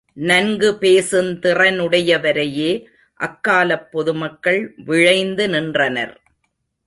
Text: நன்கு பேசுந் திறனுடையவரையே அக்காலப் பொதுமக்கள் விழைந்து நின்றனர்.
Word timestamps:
நன்கு 0.17 0.77
பேசுந் 0.79 1.29
திறனுடையவரையே 1.41 2.71
அக்காலப் 3.19 3.91
பொதுமக்கள் 3.91 4.73
விழைந்து 4.85 5.49
நின்றனர். 5.49 6.15